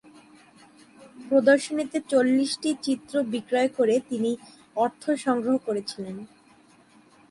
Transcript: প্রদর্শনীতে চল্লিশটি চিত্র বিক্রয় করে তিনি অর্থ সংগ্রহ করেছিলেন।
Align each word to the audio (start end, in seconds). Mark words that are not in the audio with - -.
প্রদর্শনীতে 1.27 1.97
চল্লিশটি 2.11 2.69
চিত্র 2.81 3.13
বিক্রয় 3.33 3.69
করে 3.77 3.95
তিনি 4.09 4.31
অর্থ 4.75 5.03
সংগ্রহ 5.25 5.55
করেছিলেন। 5.67 6.15